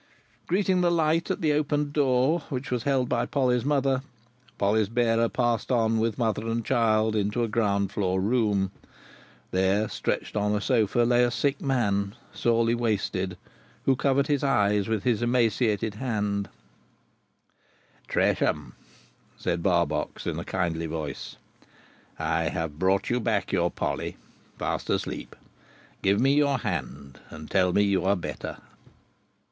[0.47, 4.01] Greeting the light at the opened door which was held by Polly's mother,
[4.57, 8.71] Polly's bearer passed on with mother and child into a ground floor room.
[9.51, 13.37] There, stretched on a sofa, lay a sick man, sorely wasted,
[13.85, 16.47] who covered his eyes with his emaciated hands.
[18.07, 18.73] "Tresham,"
[19.37, 21.35] said Barbox, in a kindly voice,
[22.17, 24.17] "I have brought you back your Polly,
[24.57, 25.35] fast asleep.
[26.01, 28.57] Give me your hand, and tell me you are better."